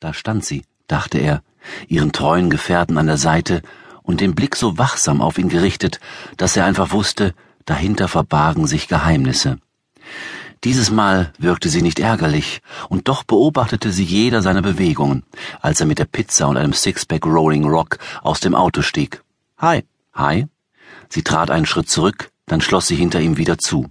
[0.00, 1.42] Da stand sie, dachte er,
[1.86, 3.60] ihren treuen Gefährten an der Seite
[4.02, 6.00] und den Blick so wachsam auf ihn gerichtet,
[6.38, 7.34] dass er einfach wusste,
[7.66, 9.58] dahinter verbargen sich Geheimnisse.
[10.64, 15.22] Dieses Mal wirkte sie nicht ärgerlich, und doch beobachtete sie jeder seiner Bewegungen,
[15.60, 19.22] als er mit der Pizza und einem Sixpack Rolling Rock aus dem Auto stieg.
[19.58, 20.46] Hi, hi.
[21.10, 23.90] Sie trat einen Schritt zurück, dann schloss sie hinter ihm wieder zu.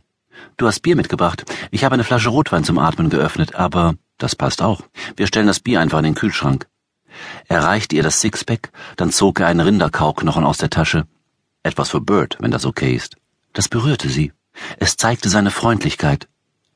[0.58, 1.46] Du hast Bier mitgebracht.
[1.70, 4.82] Ich habe eine Flasche Rotwein zum Atmen geöffnet, aber das passt auch.
[5.16, 6.68] Wir stellen das Bier einfach in den Kühlschrank.
[7.48, 11.08] Er reichte ihr das Sixpack, dann zog er einen Rinderkauknochen aus der Tasche.
[11.64, 13.16] Etwas für Bird, wenn das okay ist.
[13.54, 14.32] Das berührte sie.
[14.78, 16.28] Es zeigte seine Freundlichkeit.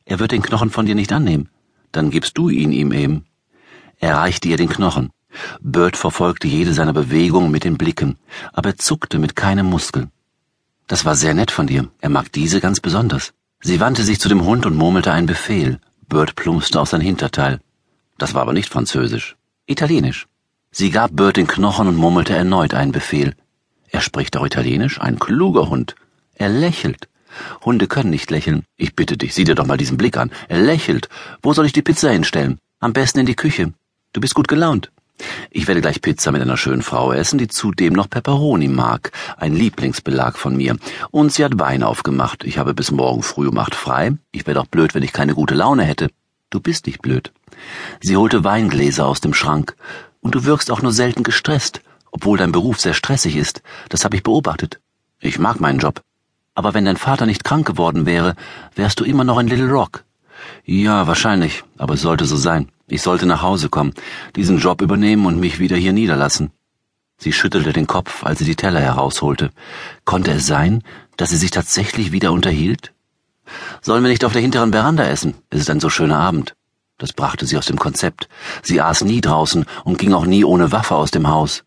[0.05, 1.49] Er wird den Knochen von dir nicht annehmen.
[1.91, 3.25] Dann gibst du ihn ihm eben.
[3.99, 5.11] Er reichte ihr den Knochen.
[5.61, 8.17] Bird verfolgte jede seiner Bewegungen mit den Blicken,
[8.51, 10.09] aber er zuckte mit keinem Muskel.
[10.87, 11.89] Das war sehr nett von dir.
[12.01, 13.33] Er mag diese ganz besonders.
[13.61, 15.79] Sie wandte sich zu dem Hund und murmelte einen Befehl.
[16.13, 17.59] Bird plumpste auf sein Hinterteil.
[18.19, 19.35] Das war aber nicht Französisch.
[19.65, 20.27] Italienisch.
[20.69, 23.33] Sie gab Bird den Knochen und murmelte erneut einen Befehl.
[23.89, 25.95] Er spricht auch Italienisch, ein kluger Hund.
[26.35, 27.09] Er lächelt.
[27.65, 28.63] Hunde können nicht lächeln.
[28.77, 30.31] Ich bitte dich, sieh dir doch mal diesen Blick an.
[30.49, 31.09] Er lächelt.
[31.41, 32.59] Wo soll ich die Pizza hinstellen?
[32.79, 33.73] Am besten in die Küche.
[34.13, 34.91] Du bist gut gelaunt.
[35.51, 39.53] Ich werde gleich Pizza mit einer schönen Frau essen, die zudem noch Pepperoni mag, ein
[39.55, 40.77] Lieblingsbelag von mir.
[41.11, 42.43] Und sie hat Wein aufgemacht.
[42.43, 44.17] Ich habe bis morgen früh um acht frei.
[44.31, 46.09] Ich wäre doch blöd, wenn ich keine gute Laune hätte.
[46.49, 47.31] Du bist nicht blöd.
[48.01, 49.75] Sie holte Weingläser aus dem Schrank.
[50.21, 53.61] Und du wirkst auch nur selten gestresst, obwohl dein Beruf sehr stressig ist.
[53.89, 54.79] Das habe ich beobachtet.
[55.19, 56.01] Ich mag meinen Job.
[56.55, 58.35] Aber wenn dein Vater nicht krank geworden wäre,
[58.75, 60.03] wärst du immer noch in Little Rock.
[60.65, 62.69] Ja, wahrscheinlich, aber es sollte so sein.
[62.87, 63.93] Ich sollte nach Hause kommen,
[64.35, 66.51] diesen Job übernehmen und mich wieder hier niederlassen.
[67.17, 69.51] Sie schüttelte den Kopf, als sie die Teller herausholte.
[70.03, 70.83] Konnte es sein,
[71.15, 72.93] dass sie sich tatsächlich wieder unterhielt?
[73.81, 75.35] Sollen wir nicht auf der hinteren Veranda essen?
[75.49, 76.55] Es ist ein so schöner Abend.
[76.97, 78.27] Das brachte sie aus dem Konzept.
[78.61, 81.63] Sie aß nie draußen und ging auch nie ohne Waffe aus dem Haus.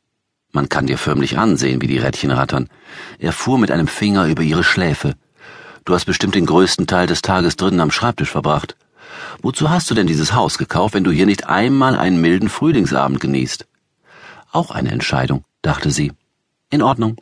[0.52, 2.68] Man kann dir förmlich ansehen, wie die Rädchen rattern.
[3.18, 5.14] Er fuhr mit einem Finger über ihre Schläfe.
[5.84, 8.76] Du hast bestimmt den größten Teil des Tages drinnen am Schreibtisch verbracht.
[9.42, 13.20] Wozu hast du denn dieses Haus gekauft, wenn du hier nicht einmal einen milden Frühlingsabend
[13.20, 13.66] genießt?
[14.52, 16.12] Auch eine Entscheidung, dachte sie.
[16.70, 17.20] In Ordnung.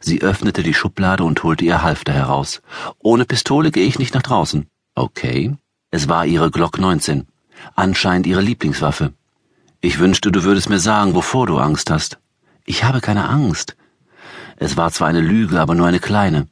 [0.00, 2.62] Sie öffnete die Schublade und holte ihr Halfter heraus.
[2.98, 4.66] Ohne Pistole gehe ich nicht nach draußen.
[4.94, 5.56] Okay.
[5.90, 7.26] Es war ihre Glock 19.
[7.74, 9.12] Anscheinend ihre Lieblingswaffe.
[9.80, 12.18] Ich wünschte, du würdest mir sagen, wovor du Angst hast.
[12.64, 13.76] Ich habe keine Angst.
[14.56, 16.48] Es war zwar eine Lüge, aber nur eine kleine.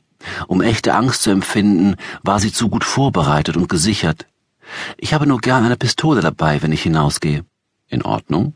[0.46, 4.26] Um echte Angst zu empfinden, war sie zu gut vorbereitet und gesichert.
[4.96, 7.44] Ich habe nur gern eine Pistole dabei, wenn ich hinausgehe.
[7.88, 8.54] In Ordnung?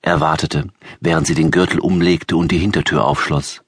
[0.00, 0.68] Er wartete,
[1.00, 3.62] während sie den Gürtel umlegte und die Hintertür aufschloss.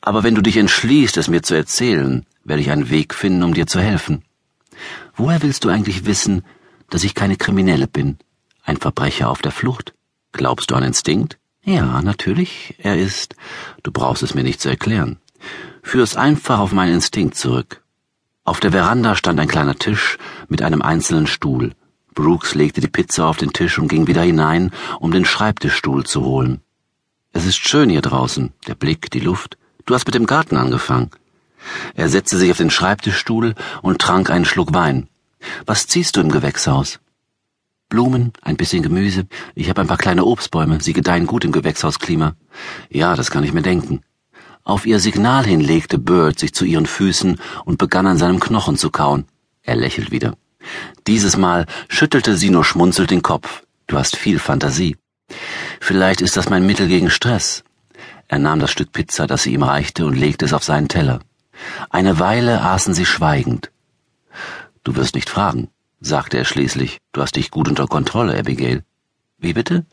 [0.00, 3.52] Aber wenn du dich entschließt, es mir zu erzählen, werde ich einen Weg finden, um
[3.52, 4.24] dir zu helfen.
[5.14, 6.44] Woher willst du eigentlich wissen,
[6.88, 8.18] dass ich keine Kriminelle bin?
[8.64, 9.94] Ein Verbrecher auf der Flucht?
[10.32, 11.38] Glaubst du an Instinkt?
[11.62, 13.36] Ja, natürlich, er ist.
[13.82, 15.18] Du brauchst es mir nicht zu erklären.
[15.82, 17.79] Führ es einfach auf meinen Instinkt zurück.
[18.50, 20.18] Auf der Veranda stand ein kleiner Tisch
[20.48, 21.70] mit einem einzelnen Stuhl.
[22.14, 26.24] Brooks legte die Pizza auf den Tisch und ging wieder hinein, um den Schreibtischstuhl zu
[26.24, 26.60] holen.
[27.32, 29.56] Es ist schön hier draußen, der Blick, die Luft.
[29.86, 31.10] Du hast mit dem Garten angefangen.
[31.94, 35.08] Er setzte sich auf den Schreibtischstuhl und trank einen Schluck Wein.
[35.64, 36.98] Was ziehst du im Gewächshaus?
[37.88, 39.28] Blumen, ein bisschen Gemüse.
[39.54, 40.80] Ich habe ein paar kleine Obstbäume.
[40.80, 42.34] Sie gedeihen gut im Gewächshausklima.
[42.88, 44.02] Ja, das kann ich mir denken.
[44.64, 48.76] Auf ihr Signal hin legte Bird sich zu ihren Füßen und begann an seinem Knochen
[48.76, 49.24] zu kauen.
[49.62, 50.36] Er lächelt wieder.
[51.06, 53.62] Dieses Mal schüttelte sie nur schmunzelt den Kopf.
[53.86, 54.96] Du hast viel Fantasie.
[55.80, 57.64] Vielleicht ist das mein Mittel gegen Stress.
[58.28, 61.20] Er nahm das Stück Pizza, das sie ihm reichte, und legte es auf seinen Teller.
[61.88, 63.70] Eine Weile aßen sie schweigend.
[64.84, 65.68] Du wirst nicht fragen
[66.00, 66.98] sagte er schließlich.
[67.12, 68.82] Du hast dich gut unter Kontrolle, Abigail.
[69.38, 69.86] Wie bitte?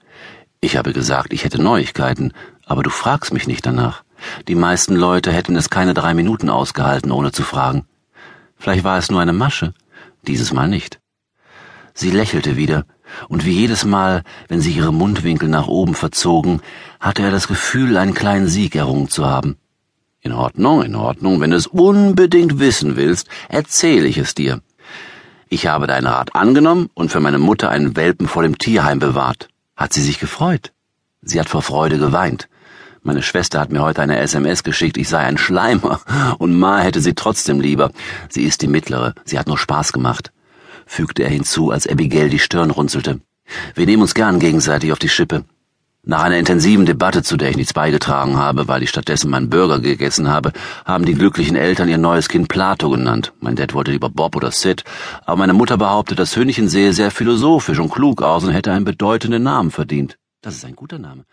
[0.62, 2.34] Ich habe gesagt, ich hätte Neuigkeiten,
[2.66, 4.04] aber du fragst mich nicht danach.
[4.48, 7.86] Die meisten Leute hätten es keine drei Minuten ausgehalten, ohne zu fragen.
[8.58, 9.74] Vielleicht war es nur eine Masche,
[10.28, 11.00] dieses Mal nicht.
[11.94, 12.86] Sie lächelte wieder,
[13.28, 16.62] und wie jedes Mal, wenn sie ihre Mundwinkel nach oben verzogen,
[17.00, 19.58] hatte er das Gefühl, einen kleinen Sieg errungen zu haben.
[20.22, 24.62] In Ordnung, in Ordnung, wenn du es unbedingt wissen willst, erzähle ich es dir.
[25.50, 29.48] Ich habe deinen Rat angenommen und für meine Mutter einen Welpen vor dem Tierheim bewahrt.
[29.76, 30.74] Hat sie sich gefreut?
[31.22, 32.50] Sie hat vor Freude geweint.
[33.08, 36.02] Meine Schwester hat mir heute eine SMS geschickt, ich sei ein Schleimer,
[36.40, 37.90] und Ma hätte sie trotzdem lieber.
[38.28, 40.34] Sie ist die mittlere, sie hat nur Spaß gemacht,
[40.86, 43.22] fügte er hinzu, als Abigail die Stirn runzelte.
[43.76, 45.46] Wir nehmen uns gern gegenseitig auf die Schippe.
[46.04, 49.80] Nach einer intensiven Debatte, zu der ich nichts beigetragen habe, weil ich stattdessen meinen Burger
[49.80, 50.52] gegessen habe,
[50.84, 53.32] haben die glücklichen Eltern ihr neues Kind Plato genannt.
[53.40, 54.84] Mein Dad wollte lieber Bob oder Sid,
[55.26, 58.84] aber meine Mutter behauptet, das Hündchen sehe sehr philosophisch und klug aus und hätte einen
[58.84, 60.18] bedeutenden Namen verdient.
[60.42, 61.24] Das ist ein guter Name.